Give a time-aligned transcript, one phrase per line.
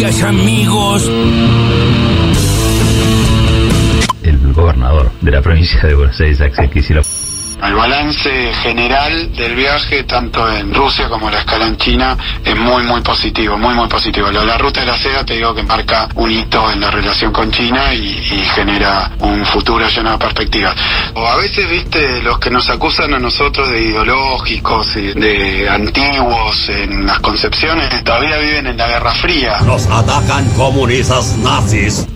[0.00, 1.10] Gracias amigos.
[4.22, 7.19] El gobernador de la provincia de Buenos Aires, Axel Kicillof.
[7.62, 12.56] El balance general del viaje, tanto en Rusia como en la escala en China, es
[12.56, 14.30] muy, muy positivo, muy, muy positivo.
[14.30, 16.90] Lo de la ruta de la seda, te digo que marca un hito en la
[16.90, 20.74] relación con China y, y genera un futuro lleno de perspectivas.
[21.14, 26.68] O a veces, viste, los que nos acusan a nosotros de ideológicos y de antiguos
[26.68, 29.58] en las concepciones, todavía viven en la Guerra Fría.
[29.66, 32.06] Nos atacan comunistas nazis.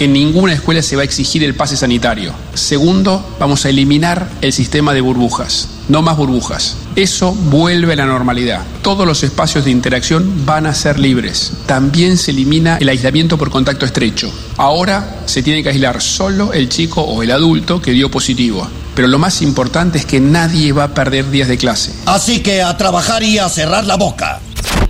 [0.00, 2.32] En ninguna escuela se va a exigir el pase sanitario.
[2.54, 5.68] Segundo, vamos a eliminar el sistema de burbujas.
[5.88, 6.76] No más burbujas.
[6.96, 8.62] Eso vuelve a la normalidad.
[8.82, 11.52] Todos los espacios de interacción van a ser libres.
[11.66, 14.32] También se elimina el aislamiento por contacto estrecho.
[14.56, 18.66] Ahora se tiene que aislar solo el chico o el adulto que dio positivo.
[18.94, 21.92] Pero lo más importante es que nadie va a perder días de clase.
[22.06, 24.40] Así que a trabajar y a cerrar la boca.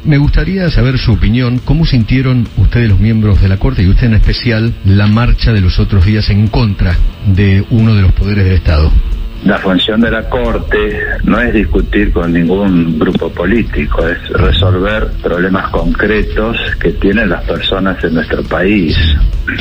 [0.05, 4.09] Me gustaría saber su opinión, cómo sintieron ustedes los miembros de la Corte y usted
[4.09, 6.95] en especial la marcha de los otros días en contra
[7.27, 8.93] de uno de los poderes del Estado.
[9.45, 15.71] La función de la Corte no es discutir con ningún grupo político, es resolver problemas
[15.71, 18.95] concretos que tienen las personas en nuestro país.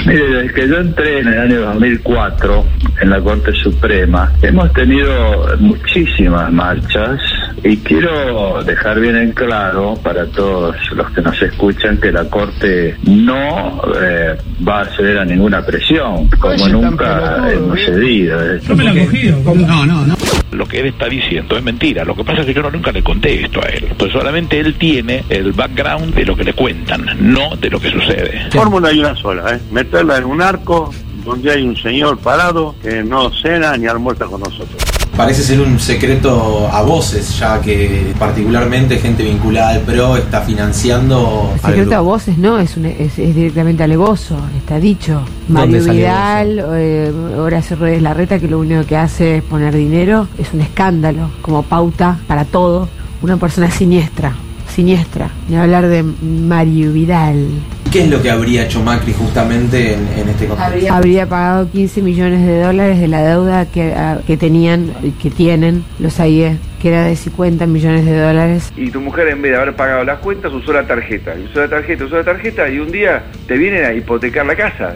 [0.06, 2.66] Mire, desde que yo entré en el año 2004
[3.02, 7.20] en la Corte Suprema, hemos tenido muchísimas marchas
[7.64, 12.96] y quiero dejar bien en claro para todos los que nos escuchan que la Corte
[13.04, 14.38] no eh,
[14.68, 18.40] va a ceder a ninguna presión, como nunca hemos cedido.
[18.68, 19.56] No me la he cogido.
[19.56, 20.16] No, no, no.
[20.52, 22.04] Lo que él está diciendo es mentira.
[22.04, 23.88] Lo que pasa es que yo no, nunca le conté esto a él.
[23.98, 27.90] Pues solamente él tiene el background de lo que le cuentan, no de lo que
[27.90, 28.50] sucede.
[28.52, 29.60] Fórmula hay una sola, ¿eh?
[29.72, 30.94] Meterla en un arco
[31.26, 34.93] donde hay un señor parado que no cena ni almuerza con nosotros.
[35.16, 41.52] Parece ser un secreto a voces, ya que particularmente gente vinculada al PRO está financiando...
[41.54, 45.22] El secreto a voces no, es, un, es, es, directamente alevoso, está dicho.
[45.48, 50.52] Mario Vidal, eh, Horacio Rodríguez Larreta, que lo único que hace es poner dinero, es
[50.52, 52.90] un escándalo, como pauta para todo.
[53.22, 54.34] Una persona siniestra,
[54.74, 55.30] siniestra.
[55.48, 57.50] Ni hablar de Mario Vidal.
[57.94, 60.64] ¿Qué es lo que habría hecho Macri justamente en, en este contexto?
[60.64, 65.30] Habría, habría, pagado 15 millones de dólares de la deuda que, a, que tenían, que
[65.30, 68.74] tienen los AIE, que era de 50 millones de dólares.
[68.76, 71.60] Y tu mujer en vez de haber pagado las cuentas usó la tarjeta, y usó
[71.60, 74.96] la tarjeta, usó la tarjeta y un día te vienen a hipotecar la casa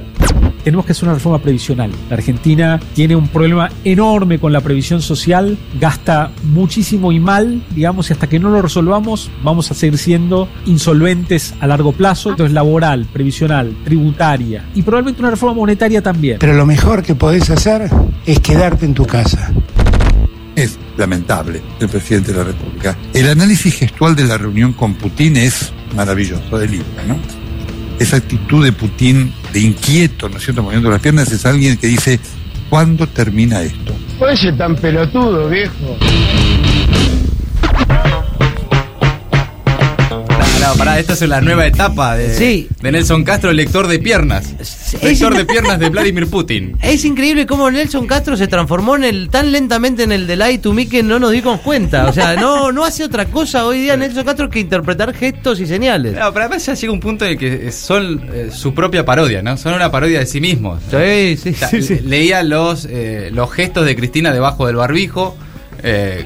[0.64, 1.92] tenemos que hacer una reforma previsional.
[2.10, 8.10] La Argentina tiene un problema enorme con la previsión social, gasta muchísimo y mal, digamos,
[8.10, 12.54] y hasta que no lo resolvamos vamos a seguir siendo insolventes a largo plazo, entonces
[12.54, 16.38] laboral, previsional, tributaria y probablemente una reforma monetaria también.
[16.40, 17.90] Pero lo mejor que podés hacer
[18.26, 19.52] es quedarte en tu casa.
[20.56, 22.98] Es lamentable el presidente de la República.
[23.14, 27.16] El análisis gestual de la reunión con Putin es maravilloso, de libro, ¿no?
[28.00, 31.88] esa actitud de Putin, de inquieto, ¿no es cierto?, moviendo las piernas, es alguien que
[31.88, 32.20] dice,
[32.70, 33.96] ¿cuándo termina esto?
[34.20, 35.98] Oye, tan pelotudo, viejo.
[40.60, 42.68] No, pará, esta es la nueva etapa de, sí.
[42.82, 44.54] de Nelson Castro, lector de piernas.
[45.02, 46.78] Lector de piernas de Vladimir Putin.
[46.82, 50.62] Es increíble cómo Nelson Castro se transformó en el tan lentamente en el de Light
[50.62, 52.08] to Me que no nos dimos cuenta.
[52.08, 55.66] O sea, no, no hace otra cosa hoy día Nelson Castro que interpretar gestos y
[55.66, 56.14] señales.
[56.14, 59.42] No, pero además ya llega un punto en el que son eh, su propia parodia,
[59.42, 59.58] ¿no?
[59.58, 60.82] Son una parodia de sí mismos.
[60.90, 62.00] Sí, sí, o sea, sí, sí.
[62.00, 65.38] Leía los, eh, los gestos de Cristina debajo del barbijo.
[65.84, 66.26] Eh,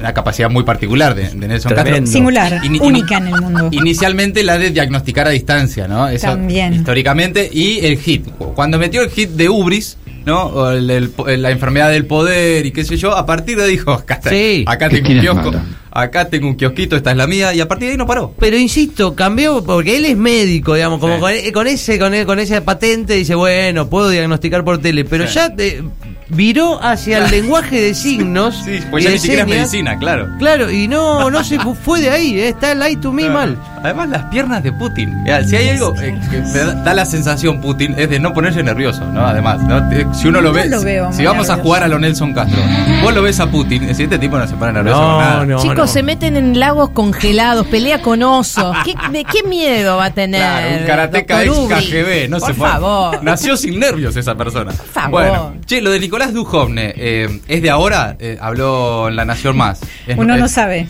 [0.00, 2.00] una capacidad muy particular de, de Nelson Tremendo.
[2.00, 2.12] Castro.
[2.12, 3.68] Singular, in, única en el mundo.
[3.70, 6.08] Inicialmente la de diagnosticar a distancia, ¿no?
[6.08, 6.74] Eso También.
[6.74, 7.48] históricamente.
[7.52, 8.26] Y el hit.
[8.54, 10.44] Cuando metió el hit de Ubris, ¿no?
[10.44, 13.70] O el, el, la enfermedad del poder y qué sé yo, a partir de ahí
[13.72, 14.64] dijo, acá, está, sí.
[14.66, 15.52] acá tengo un kiosco.
[15.92, 18.32] Acá tengo un kiosquito, esta es la mía, y a partir de ahí no paró.
[18.38, 21.20] Pero insisto, cambió porque él es médico, digamos, como sí.
[21.20, 25.34] con, con, ese, con, con esa patente dice, bueno, puedo diagnosticar por tele, pero sí.
[25.34, 25.82] ya te,
[26.30, 28.62] viró hacia el lenguaje de signos.
[28.64, 30.28] Sí, pues ya ni siquiera es medicina, claro.
[30.38, 33.34] Claro, y no, no se fue de ahí, eh, está el light to me claro.
[33.34, 33.58] mal.
[33.82, 35.24] Además, las piernas de Putin.
[35.46, 38.62] Si hay algo eh, que me da, da, la sensación, Putin, es de no ponerse
[38.62, 39.26] nervioso, ¿no?
[39.26, 40.14] Además, ¿no?
[40.14, 41.52] si uno lo ve, lo veo, si vamos nervioso.
[41.52, 42.60] a jugar a lo Nelson Castro,
[43.02, 45.46] vos lo ves a Putin, es este tipo no se pone nervioso no, nada.
[45.46, 45.86] No, Chicos, no.
[45.86, 48.76] se meten en lagos congelados, pelea con osos.
[48.84, 50.40] ¿Qué, ¿De qué miedo va a tener?
[50.40, 52.72] Claro, un karateca ex KGB, no Por se puede.
[52.72, 53.22] favor.
[53.22, 54.72] Nació sin nervios esa persona.
[54.72, 55.10] Por favor.
[55.10, 58.16] Bueno, che, lo de Nicolás Duhovne, eh, ¿es de ahora?
[58.18, 59.80] Eh, habló en La Nación Más.
[60.06, 60.86] Es, Uno es, no sabe.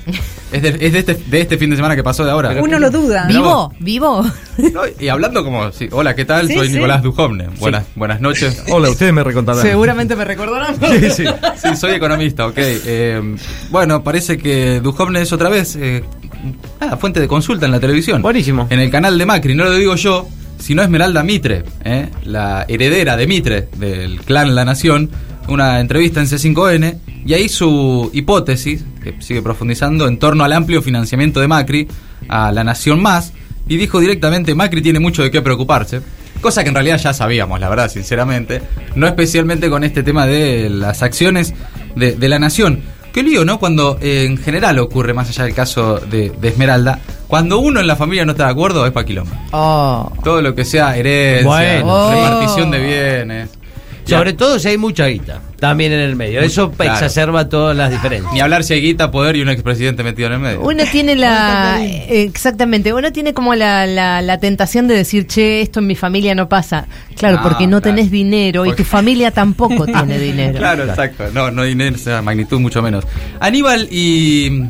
[0.52, 2.48] Es, de, es de, este, de, este, fin de semana que pasó de ahora.
[2.48, 3.26] Pero Uno lo duda.
[3.28, 3.72] ¿Vivo?
[3.78, 4.24] ¿Vivo?
[4.72, 6.48] No, y hablando como, sí, hola, ¿qué tal?
[6.48, 6.74] Sí, Soy sí.
[6.74, 7.48] Nicolás Duhovne.
[7.58, 8.62] Buenas, buenas noches.
[8.68, 9.62] Hola, ustedes me recontarán.
[9.62, 10.76] Seguramente me recordarán.
[10.78, 11.24] sí, sí.
[11.56, 12.58] sí, soy economista, ok.
[12.58, 13.36] Eh,
[13.70, 16.04] bueno, parece que Duhovne es otra vez eh,
[16.80, 18.22] nada, fuente de consulta en la televisión.
[18.22, 18.66] Buenísimo.
[18.70, 22.08] En el canal de Macri, no lo digo yo, sino Esmeralda Mitre, ¿eh?
[22.24, 25.10] la heredera de Mitre, del clan La Nación,
[25.48, 30.82] una entrevista en C5N, y ahí su hipótesis, que sigue profundizando en torno al amplio
[30.82, 31.88] financiamiento de Macri
[32.28, 33.32] a La Nación Más,
[33.68, 36.00] y dijo directamente, Macri tiene mucho de qué preocuparse.
[36.40, 38.62] Cosa que en realidad ya sabíamos, la verdad, sinceramente.
[38.94, 41.52] No especialmente con este tema de las acciones
[41.94, 42.80] de, de la nación.
[43.12, 43.58] Qué lío, ¿no?
[43.58, 47.86] Cuando eh, en general ocurre, más allá del caso de, de Esmeralda, cuando uno en
[47.86, 49.32] la familia no está de acuerdo, es paquilombo.
[49.52, 50.12] Oh.
[50.24, 52.10] Todo lo que sea herencia, Bueno.
[52.12, 52.82] repartición de Oh.
[52.82, 53.50] bienes.
[54.06, 56.40] Sobre todo si hay mucha guita también en el medio.
[56.40, 56.92] Eso Claro.
[56.94, 58.32] exacerba todas las diferencias.
[58.32, 60.62] Ni hablar si hay guita, poder y un expresidente metido en el medio.
[60.62, 61.78] Uno tiene la.
[61.84, 66.34] Exactamente, uno tiene como la, la, la tentación de decir, che, esto en mi familia
[66.34, 66.86] no pasa.
[67.16, 67.96] Claro, No, porque no claro.
[67.96, 70.58] tenés dinero y tu familia tampoco tiene dinero.
[70.58, 71.24] Claro, exacto.
[71.32, 73.04] No, no hay en esa magnitud, mucho menos.
[73.40, 74.64] Aníbal y,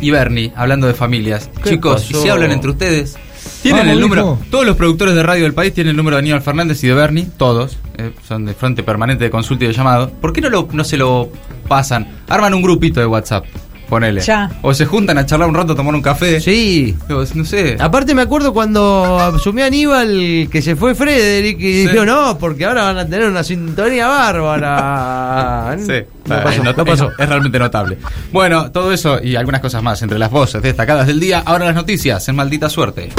[0.00, 1.48] y Bernie, hablando de familias.
[1.64, 2.18] ¿Qué Chicos, pasó?
[2.18, 3.16] ¿y si hablan entre ustedes?
[3.62, 4.22] Tienen Vamos, el número.
[4.22, 4.38] hijo.
[4.50, 6.94] Todos los productores de radio del país tienen el número de Aníbal Fernández y de
[6.94, 7.76] Bernie, todos.
[7.98, 10.10] eh, son de frente permanente de consulta y de llamado.
[10.10, 11.30] ¿Por qué no, lo, no se lo
[11.68, 12.08] pasan?
[12.28, 13.44] Arman un grupito de WhatsApp.
[13.90, 14.20] Ponele.
[14.20, 14.48] Ya.
[14.62, 16.40] O se juntan a charlar un rato, a tomar un café.
[16.40, 16.96] Sí.
[17.08, 17.76] No sé.
[17.80, 22.84] Aparte me acuerdo cuando asumió Aníbal que se fue Frederick y dijo, no, porque ahora
[22.84, 25.76] van a tener una sintonía bárbara.
[25.80, 25.92] Sí,
[26.26, 27.08] No pasó, es, not- no pasó.
[27.10, 27.98] es- es realmente notable.
[28.32, 31.42] Bueno, todo eso y algunas cosas más entre las voces destacadas del día.
[31.44, 33.10] Ahora las noticias en maldita suerte.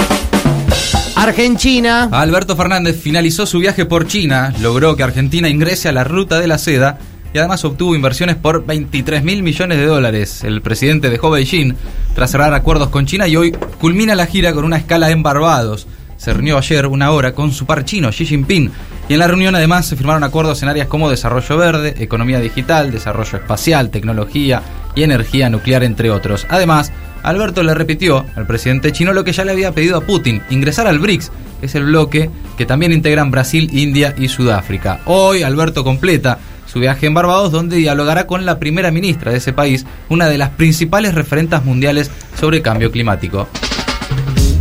[1.21, 2.09] Argentina.
[2.11, 6.47] Alberto Fernández finalizó su viaje por China, logró que Argentina ingrese a la ruta de
[6.47, 6.97] la seda
[7.31, 10.43] y además obtuvo inversiones por 23 mil millones de dólares.
[10.43, 11.75] El presidente dejó Beijing
[12.15, 15.85] tras cerrar acuerdos con China y hoy culmina la gira con una escala en Barbados.
[16.17, 18.71] Se reunió ayer una hora con su par chino, Xi Jinping,
[19.07, 22.89] y en la reunión además se firmaron acuerdos en áreas como desarrollo verde, economía digital,
[22.89, 24.63] desarrollo espacial, tecnología
[24.95, 26.47] y energía nuclear, entre otros.
[26.49, 26.91] Además,
[27.23, 30.87] Alberto le repitió al presidente chino lo que ya le había pedido a Putin, ingresar
[30.87, 35.01] al BRICS, que es el bloque que también integran Brasil, India y Sudáfrica.
[35.05, 36.39] Hoy Alberto completa
[36.71, 40.37] su viaje en Barbados, donde dialogará con la primera ministra de ese país, una de
[40.37, 42.09] las principales referentas mundiales
[42.39, 43.47] sobre cambio climático.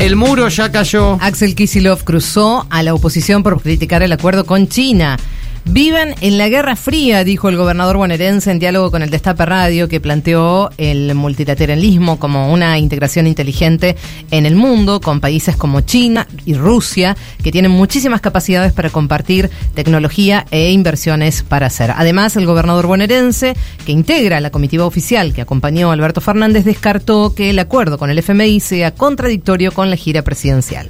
[0.01, 1.19] El muro ya cayó.
[1.21, 5.19] Axel Kisilov cruzó a la oposición por criticar el acuerdo con China.
[5.67, 9.89] Viven en la Guerra Fría, dijo el gobernador bonaerense en diálogo con el Destape Radio,
[9.89, 13.97] que planteó el multilateralismo como una integración inteligente
[14.31, 19.51] en el mundo, con países como China y Rusia, que tienen muchísimas capacidades para compartir
[19.75, 21.93] tecnología e inversiones para hacer.
[21.95, 23.55] Además, el gobernador bonaerense,
[23.85, 28.11] que integra la comitiva oficial que acompañó a Alberto Fernández, descartó que el acuerdo con
[28.11, 30.89] el FMI sea contradictorio con la gira presidencial.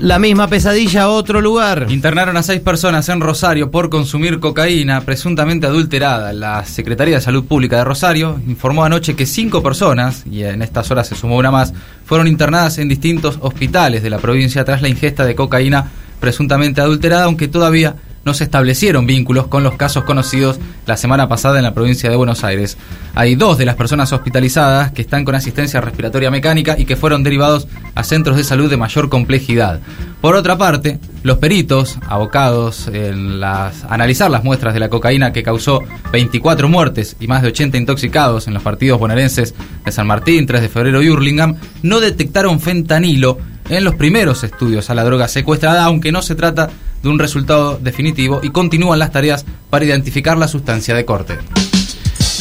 [0.00, 1.86] La misma pesadilla a otro lugar.
[1.88, 6.32] Internaron a seis personas en Rosario por consumir cocaína presuntamente adulterada.
[6.32, 10.90] La Secretaría de Salud Pública de Rosario informó anoche que cinco personas, y en estas
[10.90, 11.72] horas se sumó una más,
[12.04, 17.24] fueron internadas en distintos hospitales de la provincia tras la ingesta de cocaína presuntamente adulterada,
[17.24, 17.94] aunque todavía
[18.24, 22.16] no se establecieron vínculos con los casos conocidos la semana pasada en la provincia de
[22.16, 22.76] Buenos Aires.
[23.14, 27.22] Hay dos de las personas hospitalizadas que están con asistencia respiratoria mecánica y que fueron
[27.22, 29.80] derivados a centros de salud de mayor complejidad.
[30.20, 35.42] Por otra parte, los peritos, abocados en las, analizar las muestras de la cocaína que
[35.42, 35.82] causó
[36.12, 39.54] 24 muertes y más de 80 intoxicados en los partidos bonaerenses
[39.84, 43.38] de San Martín, 3 de febrero y Hurlingham, no detectaron fentanilo
[43.68, 46.70] en los primeros estudios a la droga secuestrada, aunque no se trata
[47.02, 51.38] de un resultado definitivo y continúan las tareas para identificar la sustancia de corte.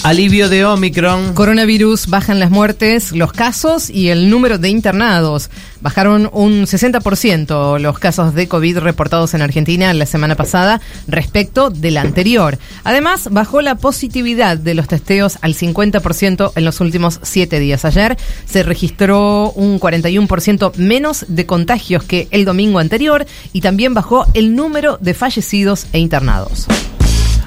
[0.04, 1.34] Alivio de Omicron.
[1.34, 5.50] Coronavirus bajan las muertes, los casos y el número de internados.
[5.80, 11.92] Bajaron un 60% los casos de COVID reportados en Argentina la semana pasada respecto de
[11.92, 12.60] la anterior.
[12.84, 17.86] Además, bajó la positividad de los testeos al 50% en los últimos siete días.
[17.86, 24.26] Ayer se registró un 41% menos de contagios que el domingo anterior y también bajó
[24.34, 26.68] el número de fallecidos e internados.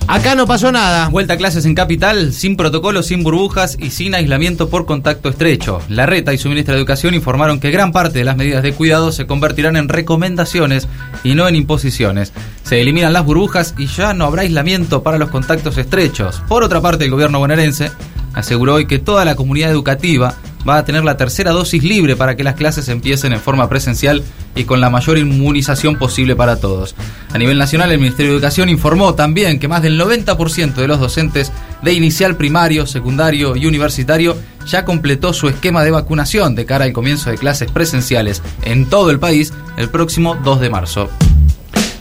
[0.08, 1.08] Acá no pasó nada.
[1.08, 5.80] Vuelta a clases en Capital, sin protocolo, sin burbujas y sin aislamiento por contacto estrecho.
[5.88, 8.72] La Reta y su ministra de Educación informaron que gran parte de las medidas de
[8.72, 10.86] cuidado se convertirán en recomendaciones
[11.24, 12.32] y no en imposiciones.
[12.62, 16.40] Se eliminan las burbujas y ya no habrá aislamiento para los contactos estrechos.
[16.46, 17.90] Por otra parte, el gobierno bonaerense
[18.32, 20.36] aseguró hoy que toda la comunidad educativa
[20.68, 24.22] va a tener la tercera dosis libre para que las clases empiecen en forma presencial
[24.54, 26.94] y con la mayor inmunización posible para todos.
[27.32, 31.00] A nivel nacional, el Ministerio de Educación informó también que más del 90% de los
[31.00, 36.84] docentes de inicial primario, secundario y universitario ya completó su esquema de vacunación de cara
[36.84, 41.08] al comienzo de clases presenciales en todo el país el próximo 2 de marzo.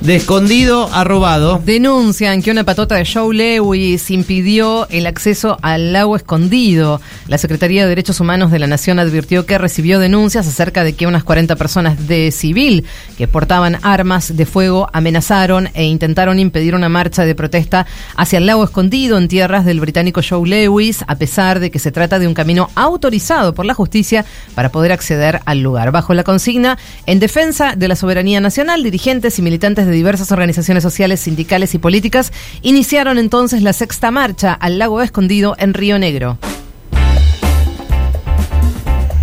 [0.05, 1.59] De escondido a robado.
[1.65, 7.01] Denuncian que una patota de Joe Lewis impidió el acceso al lago escondido.
[7.27, 11.07] La Secretaría de Derechos Humanos de la Nación advirtió que recibió denuncias acerca de que
[11.07, 12.85] unas 40 personas de civil
[13.17, 18.45] que portaban armas de fuego amenazaron e intentaron impedir una marcha de protesta hacia el
[18.45, 22.27] lago escondido en tierras del británico Joe Lewis, a pesar de que se trata de
[22.27, 25.91] un camino autorizado por la justicia para poder acceder al lugar.
[25.91, 30.83] Bajo la consigna, en defensa de la soberanía nacional, dirigentes y militantes de diversas organizaciones
[30.83, 36.37] sociales, sindicales y políticas iniciaron entonces la sexta marcha al lago escondido en Río Negro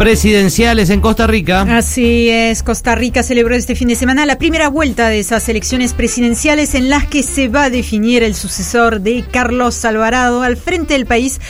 [0.03, 1.61] presidenciales en Costa Rica.
[1.61, 5.93] Así es, Costa Rica celebró este fin de semana la primera vuelta de esas elecciones
[5.93, 10.95] presidenciales en las que se va a definir el sucesor de Carlos Alvarado al frente
[10.95, 11.41] del país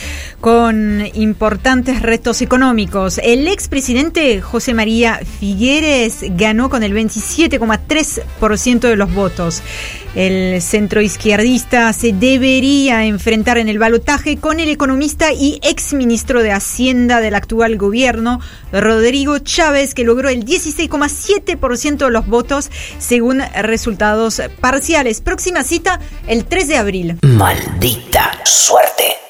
[0.43, 3.19] con importantes retos económicos.
[3.25, 9.63] El expresidente José María Figueres ganó con el 27,3% de los votos.
[10.15, 16.53] El centro izquierdista se debería enfrentar en el balotaje con el economista y exministro de
[16.53, 18.39] Hacienda del actual gobierno,
[18.73, 25.21] Rodrigo Chávez, que logró el 16,7% de los votos según resultados parciales.
[25.21, 27.19] Próxima cita el 3 de abril.
[27.23, 29.22] Maldita suerte.